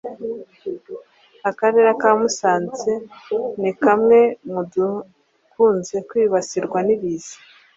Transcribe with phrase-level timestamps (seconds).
[1.49, 2.91] Akarere ka Musanze
[3.61, 4.19] ni kamwe
[4.51, 7.35] mu dukunze kwibasirwa n’ibiza